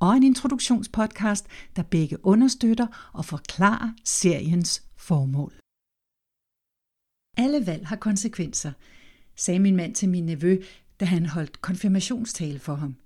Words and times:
og 0.00 0.16
en 0.16 0.22
introduktionspodcast, 0.22 1.46
der 1.76 1.82
begge 1.82 2.26
understøtter 2.26 3.10
og 3.12 3.24
forklarer 3.24 3.92
seriens 4.04 4.82
formål. 4.96 5.52
Alle 7.36 7.66
valg 7.66 7.86
har 7.86 7.96
konsekvenser, 7.96 8.72
sagde 9.36 9.60
min 9.60 9.76
mand 9.76 9.94
til 9.94 10.08
min 10.08 10.26
nevø, 10.26 10.62
da 11.00 11.04
han 11.04 11.26
holdt 11.26 11.62
konfirmationstale 11.62 12.58
for 12.58 12.74
ham. 12.74 12.96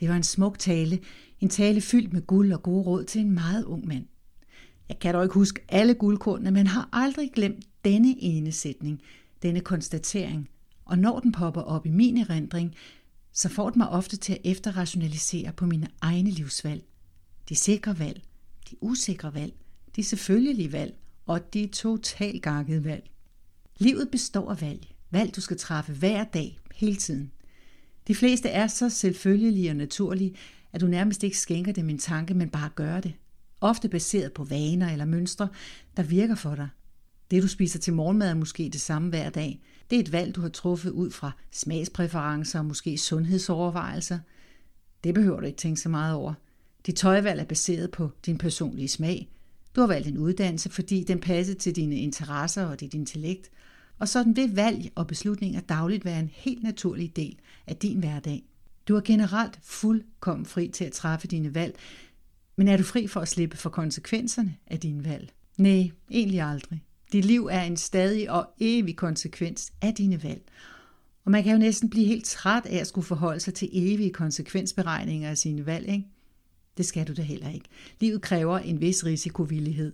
Det 0.00 0.08
var 0.08 0.16
en 0.16 0.22
smuk 0.22 0.58
tale, 0.58 0.98
en 1.40 1.48
tale 1.48 1.80
fyldt 1.80 2.12
med 2.12 2.26
guld 2.26 2.52
og 2.52 2.62
gode 2.62 2.82
råd 2.82 3.04
til 3.04 3.20
en 3.20 3.32
meget 3.32 3.64
ung 3.64 3.86
mand. 3.86 4.06
Jeg 4.88 4.98
kan 4.98 5.14
dog 5.14 5.22
ikke 5.24 5.34
huske 5.34 5.60
alle 5.68 5.94
guldkornene, 5.94 6.50
men 6.50 6.66
har 6.66 6.88
aldrig 6.92 7.30
glemt 7.34 7.64
denne 7.84 8.14
ene 8.18 8.52
sætning, 8.52 9.02
denne 9.42 9.60
konstatering. 9.60 10.48
Og 10.84 10.98
når 10.98 11.20
den 11.20 11.32
popper 11.32 11.60
op 11.60 11.86
i 11.86 11.90
min 11.90 12.18
erindring, 12.18 12.74
så 13.32 13.48
får 13.48 13.70
det 13.70 13.76
mig 13.76 13.88
ofte 13.88 14.16
til 14.16 14.32
at 14.32 14.40
efterrationalisere 14.44 15.52
på 15.52 15.66
mine 15.66 15.88
egne 16.00 16.30
livsvalg. 16.30 16.84
De 17.48 17.54
sikre 17.54 17.98
valg, 17.98 18.22
de 18.70 18.76
usikre 18.80 19.34
valg, 19.34 19.52
de 19.96 20.04
selvfølgelige 20.04 20.72
valg 20.72 20.94
og 21.26 21.54
de 21.54 21.66
totalt 21.66 22.42
gakkede 22.42 22.84
valg. 22.84 23.10
Livet 23.78 24.08
består 24.12 24.50
af 24.50 24.60
valg. 24.60 24.86
Valg, 25.10 25.36
du 25.36 25.40
skal 25.40 25.58
træffe 25.58 25.92
hver 25.92 26.24
dag, 26.24 26.58
hele 26.74 26.96
tiden. 26.96 27.32
De 28.08 28.14
fleste 28.14 28.48
er 28.48 28.66
så 28.66 28.88
selvfølgelige 28.88 29.70
og 29.70 29.76
naturlige, 29.76 30.34
at 30.72 30.80
du 30.80 30.86
nærmest 30.86 31.22
ikke 31.22 31.38
skænker 31.38 31.72
dem 31.72 31.88
en 31.88 31.98
tanke, 31.98 32.34
men 32.34 32.50
bare 32.50 32.70
gør 32.74 33.00
det. 33.00 33.14
Ofte 33.60 33.88
baseret 33.88 34.32
på 34.32 34.44
vaner 34.44 34.92
eller 34.92 35.04
mønstre, 35.04 35.48
der 35.96 36.02
virker 36.02 36.34
for 36.34 36.54
dig. 36.54 36.68
Det, 37.32 37.42
du 37.42 37.48
spiser 37.48 37.78
til 37.78 37.92
morgenmad, 37.92 38.30
er 38.30 38.34
måske 38.34 38.68
det 38.68 38.80
samme 38.80 39.08
hver 39.08 39.30
dag. 39.30 39.60
Det 39.90 39.96
er 39.96 40.00
et 40.00 40.12
valg, 40.12 40.34
du 40.34 40.40
har 40.40 40.48
truffet 40.48 40.90
ud 40.90 41.10
fra 41.10 41.32
smagspræferencer 41.50 42.58
og 42.58 42.64
måske 42.64 42.98
sundhedsovervejelser. 42.98 44.18
Det 45.04 45.14
behøver 45.14 45.40
du 45.40 45.46
ikke 45.46 45.56
tænke 45.56 45.80
så 45.80 45.88
meget 45.88 46.14
over. 46.14 46.34
Dit 46.86 46.94
tøjvalg 46.94 47.40
er 47.40 47.44
baseret 47.44 47.90
på 47.90 48.10
din 48.26 48.38
personlige 48.38 48.88
smag. 48.88 49.28
Du 49.76 49.80
har 49.80 49.88
valgt 49.88 50.08
en 50.08 50.18
uddannelse, 50.18 50.70
fordi 50.70 51.04
den 51.04 51.20
passer 51.20 51.54
til 51.54 51.76
dine 51.76 51.96
interesser 51.96 52.64
og 52.64 52.80
dit 52.80 52.94
intellekt. 52.94 53.50
Og 53.98 54.08
sådan 54.08 54.36
vil 54.36 54.54
valg 54.54 54.90
og 54.94 55.06
beslutninger 55.06 55.60
dagligt 55.60 56.04
være 56.04 56.20
en 56.20 56.30
helt 56.32 56.62
naturlig 56.62 57.16
del 57.16 57.38
af 57.66 57.76
din 57.76 57.98
hverdag. 57.98 58.42
Du 58.88 58.96
er 58.96 59.00
generelt 59.00 59.58
fuldkommen 59.62 60.46
fri 60.46 60.68
til 60.68 60.84
at 60.84 60.92
træffe 60.92 61.28
dine 61.28 61.54
valg, 61.54 61.74
men 62.56 62.68
er 62.68 62.76
du 62.76 62.82
fri 62.82 63.06
for 63.06 63.20
at 63.20 63.28
slippe 63.28 63.56
for 63.56 63.70
konsekvenserne 63.70 64.56
af 64.66 64.80
dine 64.80 65.04
valg? 65.04 65.32
Nej, 65.58 65.90
egentlig 66.10 66.40
aldrig. 66.40 66.82
Dit 67.12 67.24
liv 67.24 67.48
er 67.50 67.62
en 67.62 67.76
stadig 67.76 68.30
og 68.30 68.48
evig 68.60 68.96
konsekvens 68.96 69.72
af 69.82 69.94
dine 69.94 70.22
valg. 70.22 70.42
Og 71.24 71.30
man 71.30 71.42
kan 71.42 71.52
jo 71.52 71.58
næsten 71.58 71.90
blive 71.90 72.06
helt 72.06 72.24
træt 72.24 72.66
af 72.66 72.76
at 72.76 72.86
skulle 72.86 73.06
forholde 73.06 73.40
sig 73.40 73.54
til 73.54 73.68
evige 73.72 74.12
konsekvensberegninger 74.12 75.30
af 75.30 75.38
sine 75.38 75.66
valg, 75.66 75.88
ikke? 75.88 76.06
Det 76.76 76.86
skal 76.86 77.08
du 77.08 77.12
da 77.12 77.22
heller 77.22 77.50
ikke. 77.50 77.68
Livet 78.00 78.22
kræver 78.22 78.58
en 78.58 78.80
vis 78.80 79.04
risikovillighed. 79.04 79.92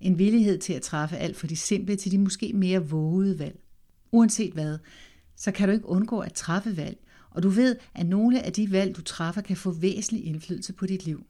En 0.00 0.18
villighed 0.18 0.58
til 0.58 0.72
at 0.72 0.82
træffe 0.82 1.16
alt 1.16 1.36
fra 1.36 1.46
de 1.46 1.56
simple 1.56 1.96
til 1.96 2.12
de 2.12 2.18
måske 2.18 2.52
mere 2.52 2.88
vågede 2.88 3.38
valg. 3.38 3.58
Uanset 4.12 4.52
hvad, 4.52 4.78
så 5.36 5.52
kan 5.52 5.68
du 5.68 5.74
ikke 5.74 5.88
undgå 5.88 6.20
at 6.20 6.32
træffe 6.32 6.76
valg, 6.76 6.98
og 7.30 7.42
du 7.42 7.48
ved, 7.48 7.76
at 7.94 8.06
nogle 8.06 8.42
af 8.42 8.52
de 8.52 8.72
valg, 8.72 8.96
du 8.96 9.02
træffer, 9.02 9.40
kan 9.40 9.56
få 9.56 9.70
væsentlig 9.70 10.26
indflydelse 10.26 10.72
på 10.72 10.86
dit 10.86 11.04
liv. 11.04 11.26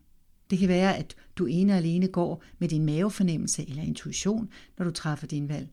Det 0.50 0.58
kan 0.58 0.68
være, 0.68 0.96
at 0.96 1.16
du 1.36 1.46
ene 1.46 1.72
og 1.72 1.76
alene 1.76 2.08
går 2.08 2.42
med 2.58 2.68
din 2.68 2.86
mavefornemmelse 2.86 3.68
eller 3.68 3.82
intuition, 3.82 4.48
når 4.78 4.84
du 4.84 4.90
træffer 4.90 5.26
din 5.26 5.48
valg. 5.48 5.68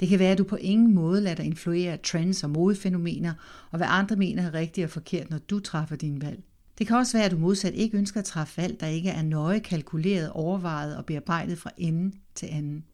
Det 0.00 0.08
kan 0.08 0.18
være, 0.18 0.32
at 0.32 0.38
du 0.38 0.44
på 0.44 0.56
ingen 0.56 0.94
måde 0.94 1.20
lader 1.20 1.36
dig 1.36 1.44
influere 1.44 1.92
af 1.92 2.00
trends 2.00 2.44
og 2.44 2.50
modefænomener, 2.50 3.34
og 3.70 3.76
hvad 3.76 3.86
andre 3.90 4.16
mener 4.16 4.42
er 4.42 4.54
rigtigt 4.54 4.84
og 4.84 4.90
forkert, 4.90 5.30
når 5.30 5.38
du 5.38 5.58
træffer 5.60 5.96
din 5.96 6.22
valg. 6.22 6.42
Det 6.78 6.86
kan 6.86 6.96
også 6.96 7.16
være, 7.16 7.24
at 7.24 7.30
du 7.30 7.38
modsat 7.38 7.74
ikke 7.74 7.98
ønsker 7.98 8.20
at 8.20 8.26
træffe 8.26 8.62
valg, 8.62 8.80
der 8.80 8.86
ikke 8.86 9.08
er 9.08 9.22
nøje 9.22 9.58
kalkuleret, 9.58 10.30
overvejet 10.30 10.96
og 10.96 11.06
bearbejdet 11.06 11.58
fra 11.58 11.70
ende 11.76 12.16
til 12.34 12.46
anden. 12.46 12.84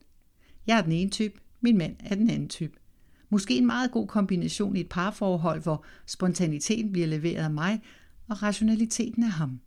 Jeg 0.66 0.78
er 0.78 0.82
den 0.82 0.92
ene 0.92 1.10
type, 1.10 1.40
min 1.60 1.78
mand 1.78 1.96
er 2.04 2.14
den 2.14 2.30
anden 2.30 2.48
type. 2.48 2.78
Måske 3.30 3.58
en 3.58 3.66
meget 3.66 3.90
god 3.90 4.06
kombination 4.06 4.76
i 4.76 4.80
et 4.80 4.88
parforhold, 4.88 5.62
hvor 5.62 5.84
spontaniteten 6.06 6.92
bliver 6.92 7.06
leveret 7.06 7.44
af 7.44 7.50
mig, 7.50 7.82
og 8.28 8.42
rationaliteten 8.42 9.22
af 9.22 9.30
ham. 9.30 9.60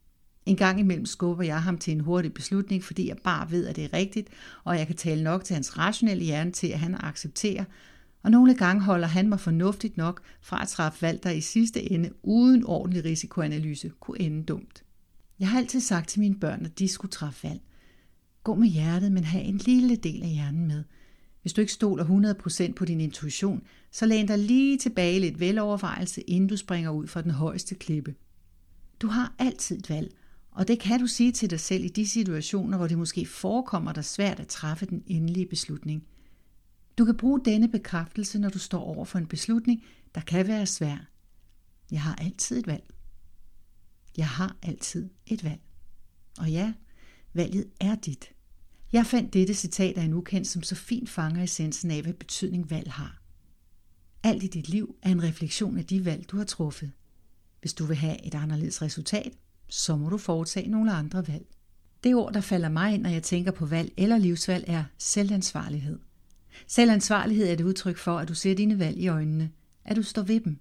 En 0.49 0.55
gang 0.55 0.79
imellem 0.79 1.05
skubber 1.05 1.43
jeg 1.43 1.63
ham 1.63 1.77
til 1.77 1.93
en 1.93 1.99
hurtig 1.99 2.33
beslutning, 2.33 2.83
fordi 2.83 3.07
jeg 3.07 3.17
bare 3.17 3.51
ved, 3.51 3.67
at 3.67 3.75
det 3.75 3.83
er 3.83 3.93
rigtigt, 3.93 4.29
og 4.63 4.77
jeg 4.77 4.87
kan 4.87 4.95
tale 4.95 5.23
nok 5.23 5.43
til 5.43 5.53
hans 5.53 5.77
rationelle 5.77 6.23
hjerne 6.23 6.51
til, 6.51 6.67
at 6.67 6.79
han 6.79 6.95
accepterer. 6.99 7.63
Og 8.23 8.31
nogle 8.31 8.53
gange 8.53 8.81
holder 8.81 9.07
han 9.07 9.29
mig 9.29 9.39
fornuftigt 9.39 9.97
nok 9.97 10.21
fra 10.41 10.61
at 10.61 10.67
træffe 10.67 11.01
valg, 11.01 11.23
der 11.23 11.29
i 11.29 11.41
sidste 11.41 11.91
ende 11.91 12.09
uden 12.23 12.63
ordentlig 12.65 13.05
risikoanalyse 13.05 13.91
kunne 13.99 14.21
ende 14.21 14.43
dumt. 14.43 14.83
Jeg 15.39 15.49
har 15.49 15.57
altid 15.59 15.79
sagt 15.79 16.09
til 16.09 16.19
mine 16.19 16.35
børn, 16.35 16.65
at 16.65 16.79
de 16.79 16.87
skulle 16.87 17.11
træffe 17.11 17.47
valg. 17.47 17.61
Gå 18.43 18.55
med 18.55 18.67
hjertet, 18.67 19.11
men 19.11 19.23
have 19.23 19.43
en 19.43 19.57
lille 19.57 19.95
del 19.95 20.23
af 20.23 20.29
hjernen 20.29 20.67
med. 20.67 20.83
Hvis 21.41 21.53
du 21.53 21.61
ikke 21.61 21.73
stoler 21.73 22.33
100% 22.69 22.73
på 22.73 22.85
din 22.85 23.01
intuition, 23.01 23.61
så 23.91 24.05
læn 24.05 24.27
dig 24.27 24.39
lige 24.39 24.77
tilbage 24.77 25.19
lidt 25.19 25.39
velovervejelse, 25.39 26.21
inden 26.21 26.49
du 26.49 26.57
springer 26.57 26.89
ud 26.89 27.07
fra 27.07 27.21
den 27.21 27.31
højeste 27.31 27.75
klippe. 27.75 28.15
Du 29.01 29.07
har 29.07 29.33
altid 29.39 29.77
et 29.77 29.89
valg, 29.89 30.11
og 30.51 30.67
det 30.67 30.79
kan 30.79 30.99
du 30.99 31.07
sige 31.07 31.31
til 31.31 31.49
dig 31.49 31.59
selv 31.59 31.83
i 31.83 31.87
de 31.87 32.07
situationer, 32.07 32.77
hvor 32.77 32.87
det 32.87 32.97
måske 32.97 33.25
forekommer 33.25 33.93
dig 33.93 34.05
svært 34.05 34.39
at 34.39 34.47
træffe 34.47 34.85
den 34.85 35.03
endelige 35.07 35.45
beslutning. 35.45 36.03
Du 36.97 37.05
kan 37.05 37.17
bruge 37.17 37.41
denne 37.45 37.67
bekræftelse, 37.67 38.39
når 38.39 38.49
du 38.49 38.59
står 38.59 38.83
over 38.83 39.05
for 39.05 39.19
en 39.19 39.27
beslutning, 39.27 39.83
der 40.15 40.21
kan 40.21 40.47
være 40.47 40.65
svær. 40.65 40.97
Jeg 41.91 42.01
har 42.01 42.15
altid 42.15 42.59
et 42.59 42.67
valg. 42.67 42.83
Jeg 44.17 44.27
har 44.27 44.57
altid 44.61 45.09
et 45.25 45.43
valg. 45.43 45.61
Og 46.39 46.51
ja, 46.51 46.73
valget 47.33 47.65
er 47.79 47.95
dit. 47.95 48.29
Jeg 48.91 49.05
fandt 49.05 49.33
dette 49.33 49.53
citat 49.53 49.97
af 49.97 50.03
en 50.03 50.13
ukendt, 50.13 50.47
som 50.47 50.63
så 50.63 50.75
fint 50.75 51.09
fanger 51.09 51.43
essensen 51.43 51.91
af, 51.91 52.01
hvad 52.01 52.13
betydning 52.13 52.69
valg 52.69 52.91
har. 52.91 53.21
Alt 54.23 54.43
i 54.43 54.47
dit 54.47 54.69
liv 54.69 54.95
er 55.01 55.09
en 55.11 55.23
refleksion 55.23 55.77
af 55.77 55.85
de 55.85 56.05
valg, 56.05 56.31
du 56.31 56.37
har 56.37 56.43
truffet. 56.43 56.91
Hvis 57.61 57.73
du 57.73 57.85
vil 57.85 57.95
have 57.95 58.25
et 58.25 58.35
anderledes 58.35 58.81
resultat, 58.81 59.33
så 59.69 59.95
må 59.95 60.09
du 60.09 60.17
foretage 60.17 60.69
nogle 60.69 60.93
andre 60.93 61.27
valg. 61.27 61.45
Det 62.03 62.15
ord, 62.15 62.33
der 62.33 62.41
falder 62.41 62.69
mig 62.69 62.93
ind, 62.93 63.01
når 63.01 63.09
jeg 63.09 63.23
tænker 63.23 63.51
på 63.51 63.65
valg 63.65 63.91
eller 63.97 64.17
livsvalg, 64.17 64.63
er 64.67 64.83
selvansvarlighed. 64.97 65.99
Selvansvarlighed 66.67 67.47
er 67.47 67.53
et 67.53 67.61
udtryk 67.61 67.97
for, 67.97 68.17
at 68.17 68.27
du 68.27 68.33
ser 68.33 68.55
dine 68.55 68.79
valg 68.79 68.97
i 68.97 69.07
øjnene, 69.07 69.51
at 69.85 69.95
du 69.95 70.03
står 70.03 70.21
ved 70.21 70.39
dem, 70.39 70.59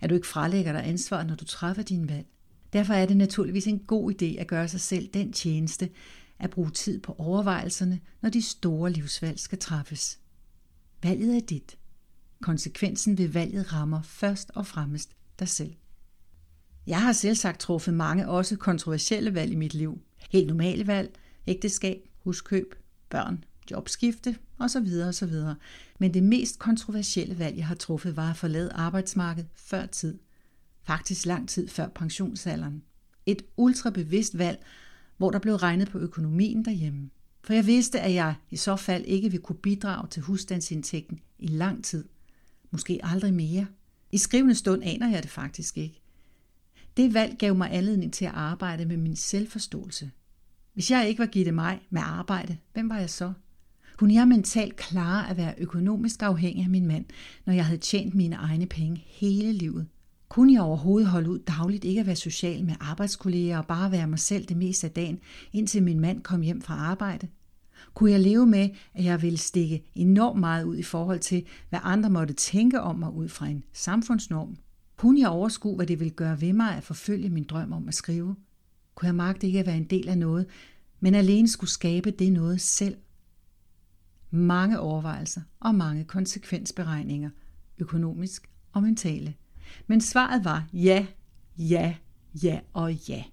at 0.00 0.10
du 0.10 0.14
ikke 0.14 0.26
frelægger 0.26 0.72
dig 0.72 0.86
ansvar, 0.86 1.22
når 1.22 1.34
du 1.34 1.44
træffer 1.44 1.82
dine 1.82 2.08
valg. 2.08 2.26
Derfor 2.72 2.94
er 2.94 3.06
det 3.06 3.16
naturligvis 3.16 3.66
en 3.66 3.78
god 3.78 4.12
idé 4.12 4.40
at 4.40 4.46
gøre 4.46 4.68
sig 4.68 4.80
selv 4.80 5.08
den 5.14 5.32
tjeneste, 5.32 5.90
at 6.38 6.50
bruge 6.50 6.70
tid 6.70 7.00
på 7.00 7.14
overvejelserne, 7.18 8.00
når 8.20 8.30
de 8.30 8.42
store 8.42 8.90
livsvalg 8.90 9.38
skal 9.38 9.58
træffes. 9.58 10.18
Valget 11.02 11.36
er 11.36 11.40
dit. 11.40 11.78
Konsekvensen 12.42 13.18
ved 13.18 13.28
valget 13.28 13.72
rammer 13.72 14.02
først 14.02 14.50
og 14.54 14.66
fremmest 14.66 15.10
dig 15.38 15.48
selv. 15.48 15.74
Jeg 16.88 17.02
har 17.02 17.12
selv 17.12 17.34
sagt 17.34 17.60
truffet 17.60 17.94
mange 17.94 18.28
også 18.28 18.56
kontroversielle 18.56 19.34
valg 19.34 19.52
i 19.52 19.56
mit 19.56 19.74
liv. 19.74 20.00
Helt 20.30 20.46
normale 20.46 20.86
valg, 20.86 21.14
ægteskab, 21.46 22.08
huskøb, 22.18 22.74
børn, 23.10 23.44
jobskifte 23.70 24.36
osv. 24.58 24.88
osv. 25.08 25.32
Men 25.98 26.14
det 26.14 26.22
mest 26.22 26.58
kontroversielle 26.58 27.38
valg, 27.38 27.56
jeg 27.56 27.66
har 27.66 27.74
truffet, 27.74 28.16
var 28.16 28.30
at 28.30 28.36
forlade 28.36 28.72
arbejdsmarkedet 28.72 29.48
før 29.54 29.86
tid. 29.86 30.18
Faktisk 30.82 31.26
lang 31.26 31.48
tid 31.48 31.68
før 31.68 31.88
pensionsalderen. 31.88 32.82
Et 33.26 33.42
ultrabevidst 33.56 34.38
valg, 34.38 34.64
hvor 35.16 35.30
der 35.30 35.38
blev 35.38 35.54
regnet 35.54 35.90
på 35.90 35.98
økonomien 35.98 36.64
derhjemme. 36.64 37.10
For 37.44 37.52
jeg 37.52 37.66
vidste, 37.66 38.00
at 38.00 38.14
jeg 38.14 38.34
i 38.50 38.56
så 38.56 38.76
fald 38.76 39.04
ikke 39.04 39.30
ville 39.30 39.44
kunne 39.44 39.58
bidrage 39.58 40.08
til 40.08 40.22
husstandsindtægten 40.22 41.20
i 41.38 41.46
lang 41.46 41.84
tid. 41.84 42.04
Måske 42.70 43.00
aldrig 43.02 43.34
mere. 43.34 43.66
I 44.12 44.18
skrivende 44.18 44.54
stund 44.54 44.82
aner 44.84 45.10
jeg 45.10 45.22
det 45.22 45.30
faktisk 45.30 45.78
ikke. 45.78 46.02
Det 46.98 47.14
valg 47.14 47.36
gav 47.38 47.54
mig 47.54 47.68
anledning 47.72 48.12
til 48.12 48.24
at 48.24 48.34
arbejde 48.34 48.84
med 48.84 48.96
min 48.96 49.16
selvforståelse. 49.16 50.10
Hvis 50.74 50.90
jeg 50.90 51.08
ikke 51.08 51.18
var 51.18 51.26
givet 51.26 51.54
mig 51.54 51.80
med 51.90 52.02
arbejde, 52.04 52.56
hvem 52.72 52.90
var 52.90 52.98
jeg 52.98 53.10
så? 53.10 53.32
Kunne 53.96 54.14
jeg 54.14 54.28
mentalt 54.28 54.76
klare 54.76 55.30
at 55.30 55.36
være 55.36 55.54
økonomisk 55.58 56.22
afhængig 56.22 56.64
af 56.64 56.70
min 56.70 56.86
mand, 56.86 57.04
når 57.46 57.52
jeg 57.52 57.66
havde 57.66 57.80
tjent 57.80 58.14
mine 58.14 58.36
egne 58.36 58.66
penge 58.66 59.04
hele 59.06 59.52
livet? 59.52 59.86
Kunne 60.28 60.52
jeg 60.52 60.62
overhovedet 60.62 61.08
holde 61.08 61.30
ud 61.30 61.38
dagligt 61.38 61.84
ikke 61.84 62.00
at 62.00 62.06
være 62.06 62.16
social 62.16 62.64
med 62.64 62.74
arbejdskolleger 62.80 63.58
og 63.58 63.66
bare 63.66 63.92
være 63.92 64.06
mig 64.06 64.18
selv 64.18 64.44
det 64.44 64.56
meste 64.56 64.86
af 64.86 64.92
dagen, 64.92 65.18
indtil 65.52 65.82
min 65.82 66.00
mand 66.00 66.22
kom 66.22 66.40
hjem 66.40 66.62
fra 66.62 66.74
arbejde? 66.74 67.28
Kunne 67.94 68.10
jeg 68.10 68.20
leve 68.20 68.46
med, 68.46 68.68
at 68.94 69.04
jeg 69.04 69.22
ville 69.22 69.38
stikke 69.38 69.90
enormt 69.94 70.40
meget 70.40 70.64
ud 70.64 70.76
i 70.76 70.82
forhold 70.82 71.20
til, 71.20 71.46
hvad 71.68 71.80
andre 71.82 72.10
måtte 72.10 72.34
tænke 72.34 72.80
om 72.80 72.98
mig 72.98 73.12
ud 73.12 73.28
fra 73.28 73.46
en 73.46 73.64
samfundsnorm? 73.72 74.56
Kunne 74.98 75.20
jeg 75.20 75.28
overskue, 75.28 75.76
hvad 75.76 75.86
det 75.86 76.00
ville 76.00 76.14
gøre 76.14 76.40
ved 76.40 76.52
mig 76.52 76.76
at 76.76 76.84
forfølge 76.84 77.28
min 77.28 77.44
drøm 77.44 77.72
om 77.72 77.88
at 77.88 77.94
skrive? 77.94 78.36
Kunne 78.94 79.06
jeg 79.06 79.14
magte 79.14 79.46
ikke 79.46 79.58
at 79.58 79.66
være 79.66 79.76
en 79.76 79.84
del 79.84 80.08
af 80.08 80.18
noget, 80.18 80.46
men 81.00 81.14
alene 81.14 81.48
skulle 81.48 81.70
skabe 81.70 82.10
det 82.10 82.32
noget 82.32 82.60
selv? 82.60 82.96
Mange 84.30 84.80
overvejelser 84.80 85.40
og 85.60 85.74
mange 85.74 86.04
konsekvensberegninger, 86.04 87.30
økonomisk 87.78 88.50
og 88.72 88.82
mentale. 88.82 89.34
Men 89.86 90.00
svaret 90.00 90.44
var 90.44 90.68
ja, 90.72 91.06
ja, 91.58 91.94
ja 92.42 92.60
og 92.72 92.94
ja. 92.94 93.24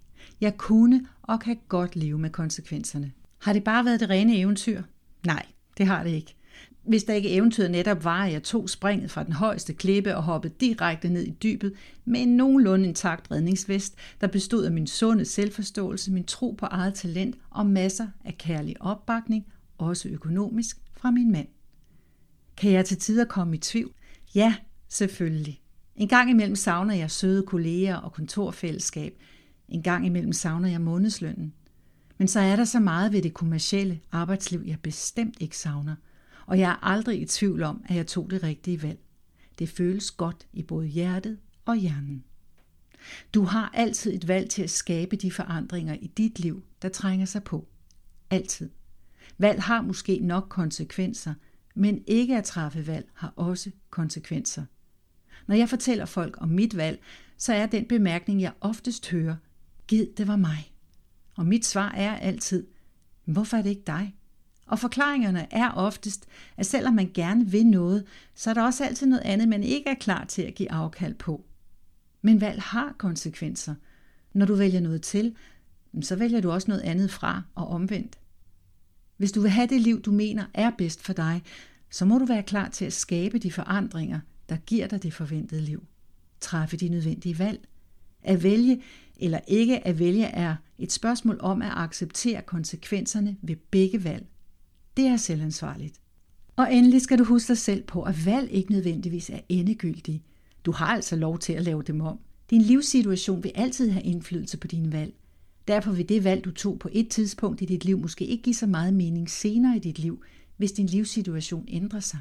Jeg 0.41 0.57
kunne 0.57 1.07
og 1.21 1.39
kan 1.39 1.59
godt 1.67 1.95
leve 1.95 2.17
med 2.17 2.29
konsekvenserne. 2.29 3.11
Har 3.37 3.53
det 3.53 3.63
bare 3.63 3.85
været 3.85 3.99
det 3.99 4.09
rene 4.09 4.37
eventyr? 4.37 4.83
Nej, 5.25 5.45
det 5.77 5.85
har 5.85 6.03
det 6.03 6.09
ikke. 6.09 6.35
Hvis 6.87 7.03
der 7.03 7.13
ikke 7.13 7.29
eventyret 7.29 7.71
netop 7.71 8.03
var, 8.03 8.25
at 8.25 8.33
jeg 8.33 8.43
tog 8.43 8.69
springet 8.69 9.11
fra 9.11 9.23
den 9.23 9.33
højeste 9.33 9.73
klippe 9.73 10.15
og 10.15 10.23
hoppede 10.23 10.53
direkte 10.59 11.09
ned 11.09 11.23
i 11.23 11.29
dybet 11.29 11.73
med 12.05 12.21
en 12.21 12.37
nogenlunde 12.37 12.87
intakt 12.87 13.31
redningsvest, 13.31 13.95
der 14.21 14.27
bestod 14.27 14.65
af 14.65 14.71
min 14.71 14.87
sunde 14.87 15.25
selvforståelse, 15.25 16.11
min 16.11 16.23
tro 16.23 16.51
på 16.51 16.65
eget 16.65 16.93
talent 16.93 17.35
og 17.49 17.65
masser 17.65 18.07
af 18.25 18.37
kærlig 18.37 18.75
opbakning, 18.81 19.45
også 19.77 20.09
økonomisk, 20.09 20.77
fra 20.93 21.11
min 21.11 21.31
mand. 21.31 21.47
Kan 22.57 22.71
jeg 22.71 22.85
til 22.85 22.97
tider 22.97 23.25
komme 23.25 23.55
i 23.55 23.59
tvivl? 23.59 23.91
Ja, 24.35 24.55
selvfølgelig. 24.89 25.61
En 25.95 26.07
gang 26.07 26.29
imellem 26.29 26.55
savner 26.55 26.93
jeg 26.93 27.11
søde 27.11 27.43
kolleger 27.43 27.95
og 27.95 28.13
kontorfællesskab. 28.13 29.13
En 29.69 29.83
gang 29.83 30.05
imellem 30.05 30.33
savner 30.33 30.69
jeg 30.69 30.81
månedslønnen. 30.81 31.53
Men 32.17 32.27
så 32.27 32.39
er 32.39 32.55
der 32.55 32.65
så 32.65 32.79
meget 32.79 33.13
ved 33.13 33.21
det 33.21 33.33
kommercielle 33.33 33.99
arbejdsliv, 34.11 34.63
jeg 34.65 34.79
bestemt 34.79 35.35
ikke 35.39 35.57
savner. 35.57 35.95
Og 36.45 36.59
jeg 36.59 36.71
er 36.71 36.83
aldrig 36.83 37.21
i 37.21 37.25
tvivl 37.25 37.63
om, 37.63 37.83
at 37.89 37.95
jeg 37.95 38.07
tog 38.07 38.29
det 38.29 38.43
rigtige 38.43 38.83
valg. 38.83 38.99
Det 39.59 39.69
føles 39.69 40.11
godt 40.11 40.47
i 40.53 40.63
både 40.63 40.87
hjertet 40.87 41.37
og 41.65 41.75
hjernen. 41.75 42.23
Du 43.33 43.43
har 43.43 43.71
altid 43.73 44.13
et 44.13 44.27
valg 44.27 44.49
til 44.49 44.63
at 44.63 44.69
skabe 44.69 45.15
de 45.15 45.31
forandringer 45.31 45.93
i 45.93 46.07
dit 46.07 46.39
liv, 46.39 46.63
der 46.81 46.89
trænger 46.89 47.25
sig 47.25 47.43
på. 47.43 47.67
Altid. 48.29 48.69
Valg 49.37 49.63
har 49.63 49.81
måske 49.81 50.19
nok 50.19 50.45
konsekvenser, 50.49 51.33
men 51.75 52.03
ikke 52.07 52.37
at 52.37 52.43
træffe 52.43 52.87
valg 52.87 53.09
har 53.13 53.33
også 53.35 53.71
konsekvenser. 53.89 54.65
Når 55.47 55.55
jeg 55.55 55.69
fortæller 55.69 56.05
folk 56.05 56.37
om 56.41 56.49
mit 56.49 56.77
valg, 56.77 56.99
så 57.37 57.53
er 57.53 57.65
den 57.65 57.85
bemærkning, 57.85 58.41
jeg 58.41 58.53
oftest 58.61 59.09
hører, 59.09 59.35
gid 59.87 60.07
det 60.17 60.27
var 60.27 60.35
mig. 60.35 60.73
Og 61.35 61.45
mit 61.45 61.65
svar 61.65 61.89
er 61.89 62.15
altid, 62.15 62.67
hvorfor 63.25 63.57
er 63.57 63.61
det 63.61 63.69
ikke 63.69 63.83
dig? 63.87 64.15
Og 64.65 64.79
forklaringerne 64.79 65.53
er 65.53 65.71
oftest, 65.71 66.27
at 66.57 66.65
selvom 66.65 66.93
man 66.93 67.11
gerne 67.13 67.51
vil 67.51 67.65
noget, 67.65 68.05
så 68.35 68.49
er 68.49 68.53
der 68.53 68.63
også 68.63 68.85
altid 68.85 69.07
noget 69.07 69.23
andet, 69.25 69.47
man 69.47 69.63
ikke 69.63 69.89
er 69.89 69.95
klar 69.95 70.25
til 70.25 70.41
at 70.41 70.55
give 70.55 70.71
afkald 70.71 71.15
på. 71.15 71.45
Men 72.21 72.41
valg 72.41 72.61
har 72.61 72.95
konsekvenser. 72.97 73.75
Når 74.33 74.45
du 74.45 74.55
vælger 74.55 74.79
noget 74.79 75.01
til, 75.01 75.35
så 76.01 76.15
vælger 76.15 76.41
du 76.41 76.51
også 76.51 76.67
noget 76.67 76.81
andet 76.81 77.11
fra 77.11 77.41
og 77.55 77.67
omvendt. 77.67 78.19
Hvis 79.17 79.31
du 79.31 79.41
vil 79.41 79.51
have 79.51 79.67
det 79.67 79.81
liv, 79.81 80.01
du 80.01 80.11
mener 80.11 80.45
er 80.53 80.71
bedst 80.77 81.03
for 81.03 81.13
dig, 81.13 81.43
så 81.89 82.05
må 82.05 82.17
du 82.17 82.25
være 82.25 82.43
klar 82.43 82.69
til 82.69 82.85
at 82.85 82.93
skabe 82.93 83.37
de 83.37 83.51
forandringer, 83.51 84.19
der 84.49 84.57
giver 84.57 84.87
dig 84.87 85.03
det 85.03 85.13
forventede 85.13 85.61
liv. 85.61 85.83
Træffe 86.39 86.77
de 86.77 86.89
nødvendige 86.89 87.39
valg. 87.39 87.67
At 88.23 88.43
vælge 88.43 88.81
eller 89.17 89.39
ikke 89.47 89.87
at 89.87 89.99
vælge 89.99 90.25
er 90.25 90.55
et 90.77 90.91
spørgsmål 90.91 91.37
om 91.41 91.61
at 91.61 91.71
acceptere 91.71 92.41
konsekvenserne 92.41 93.37
ved 93.41 93.55
begge 93.55 94.03
valg. 94.03 94.25
Det 94.97 95.05
er 95.05 95.17
selvansvarligt. 95.17 95.95
Og 96.55 96.73
endelig 96.73 97.01
skal 97.01 97.19
du 97.19 97.23
huske 97.23 97.47
dig 97.47 97.57
selv 97.57 97.83
på, 97.83 98.03
at 98.03 98.25
valg 98.25 98.51
ikke 98.51 98.71
nødvendigvis 98.71 99.29
er 99.29 99.39
endegyldige. 99.49 100.23
Du 100.65 100.71
har 100.71 100.85
altså 100.85 101.15
lov 101.15 101.39
til 101.39 101.53
at 101.53 101.63
lave 101.63 101.83
dem 101.83 102.01
om. 102.01 102.19
Din 102.49 102.61
livssituation 102.61 103.43
vil 103.43 103.51
altid 103.55 103.89
have 103.89 104.03
indflydelse 104.03 104.57
på 104.57 104.67
dine 104.67 104.91
valg. 104.91 105.13
Derfor 105.67 105.91
vil 105.91 106.09
det 106.09 106.23
valg, 106.23 106.45
du 106.45 106.51
tog 106.51 106.79
på 106.79 106.89
et 106.91 107.09
tidspunkt 107.09 107.61
i 107.61 107.65
dit 107.65 107.85
liv, 107.85 107.99
måske 107.99 108.25
ikke 108.25 108.43
give 108.43 108.55
så 108.55 108.67
meget 108.67 108.93
mening 108.93 109.29
senere 109.29 109.75
i 109.75 109.79
dit 109.79 109.99
liv, 109.99 110.23
hvis 110.57 110.71
din 110.71 110.85
livssituation 110.85 111.65
ændrer 111.67 111.99
sig. 111.99 112.19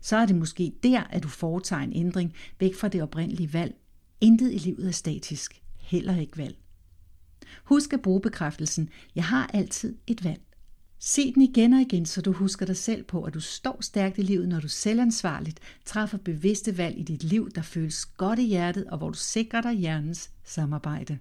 Så 0.00 0.16
er 0.16 0.26
det 0.26 0.36
måske 0.36 0.72
der, 0.82 1.00
at 1.00 1.22
du 1.22 1.28
foretager 1.28 1.82
en 1.82 1.92
ændring 1.92 2.34
væk 2.60 2.74
fra 2.74 2.88
det 2.88 3.02
oprindelige 3.02 3.52
valg. 3.52 3.74
Intet 4.20 4.52
i 4.52 4.58
livet 4.58 4.86
er 4.86 4.90
statisk, 4.90 5.62
heller 5.76 6.20
ikke 6.20 6.38
valg. 6.38 6.56
Husk 7.64 7.92
at 7.92 8.02
bruge 8.02 8.20
bekræftelsen, 8.20 8.88
jeg 9.14 9.24
har 9.24 9.50
altid 9.54 9.96
et 10.06 10.24
valg. 10.24 10.40
Se 10.98 11.32
den 11.32 11.42
igen 11.42 11.72
og 11.72 11.80
igen, 11.80 12.06
så 12.06 12.22
du 12.22 12.32
husker 12.32 12.66
dig 12.66 12.76
selv 12.76 13.04
på, 13.04 13.22
at 13.22 13.34
du 13.34 13.40
står 13.40 13.78
stærkt 13.80 14.18
i 14.18 14.22
livet, 14.22 14.48
når 14.48 14.60
du 14.60 14.68
selvansvarligt 14.68 15.60
træffer 15.84 16.18
bevidste 16.18 16.78
valg 16.78 16.98
i 16.98 17.02
dit 17.02 17.24
liv, 17.24 17.50
der 17.50 17.62
føles 17.62 18.06
godt 18.06 18.38
i 18.38 18.46
hjertet, 18.46 18.84
og 18.84 18.98
hvor 18.98 19.10
du 19.10 19.18
sikrer 19.18 19.60
dig 19.60 19.72
hjernens 19.72 20.30
samarbejde. 20.44 21.18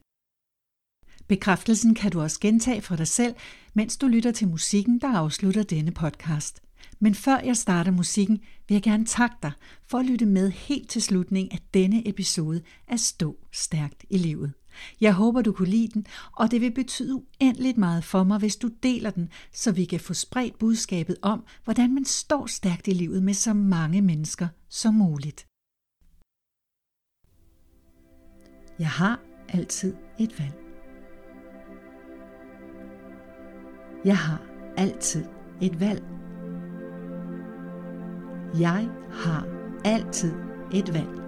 Bekræftelsen 1.28 1.96
kan 1.96 2.12
du 2.12 2.22
også 2.22 2.40
gentage 2.40 2.82
for 2.82 2.96
dig 2.96 3.08
selv, 3.08 3.36
mens 3.74 3.98
du 3.98 4.08
lytter 4.08 4.32
til 4.32 4.48
musikken, 4.48 5.00
der 5.00 5.18
afslutter 5.18 5.64
denne 5.64 5.92
podcast. 5.92 6.62
Men 7.00 7.16
før 7.16 7.40
jeg 7.40 7.58
starter 7.58 7.92
musikken, 7.92 8.42
vil 8.68 8.76
jeg 8.76 8.84
gerne 8.84 9.06
takke 9.06 9.36
dig 9.44 9.52
for 9.88 9.98
at 9.98 10.06
lytte 10.06 10.26
med 10.26 10.52
helt 10.52 10.90
til 10.90 11.02
slutningen 11.02 11.52
af 11.52 11.60
denne 11.74 12.08
episode 12.10 12.62
af 12.88 13.00
Stå 13.00 13.38
Stærkt 13.52 14.06
i 14.10 14.18
Livet. 14.18 14.54
Jeg 15.02 15.14
håber, 15.14 15.42
du 15.42 15.52
kunne 15.52 15.70
lide 15.70 15.88
den, 15.94 16.06
og 16.32 16.52
det 16.52 16.62
vil 16.62 16.72
betyde 16.72 17.16
uendeligt 17.16 17.78
meget 17.78 18.04
for 18.04 18.24
mig, 18.24 18.40
hvis 18.40 18.56
du 18.56 18.70
deler 18.84 19.10
den, 19.10 19.30
så 19.54 19.72
vi 19.72 19.86
kan 19.86 20.00
få 20.00 20.14
spredt 20.14 20.60
budskabet 20.60 21.18
om, 21.22 21.44
hvordan 21.64 21.94
man 21.94 22.06
står 22.06 22.46
stærkt 22.46 22.88
i 22.88 22.92
livet 22.92 23.24
med 23.24 23.34
så 23.34 23.54
mange 23.54 24.02
mennesker 24.02 24.48
som 24.70 24.94
muligt. 24.94 25.48
Jeg 28.80 28.90
har 28.90 29.20
altid 29.50 29.94
et 30.20 30.40
valg. 30.40 30.54
Jeg 34.06 34.18
har 34.18 34.42
altid 34.78 35.26
et 35.62 35.80
valg. 35.80 36.04
Jeg 38.60 38.90
har 39.12 39.48
altid 39.86 40.34
et 40.74 40.94
valg. 40.94 41.25